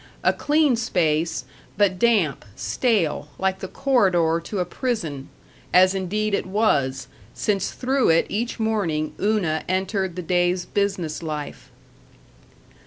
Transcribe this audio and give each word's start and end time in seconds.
A 0.23 0.33
clean 0.33 0.75
space, 0.75 1.45
but 1.77 1.99
damp, 1.99 2.43
stale, 2.55 3.27
like 3.37 3.59
the 3.59 3.67
corridor 3.67 4.41
to 4.45 4.57
a 4.57 4.65
prison 4.65 5.29
as 5.71 5.93
indeed 5.93 6.33
it 6.33 6.47
was, 6.47 7.07
since 7.35 7.69
through 7.69 8.09
it 8.09 8.25
each 8.27 8.59
morning 8.59 9.13
Una 9.21 9.63
entered 9.69 10.15
the 10.15 10.23
day's 10.23 10.65
business 10.65 11.21
life. 11.21 11.69